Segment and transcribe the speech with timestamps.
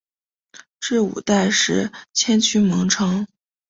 [0.79, 3.27] 至五代时迁居蒙城。